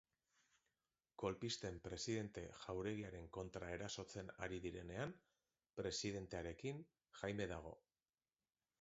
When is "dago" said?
7.57-7.81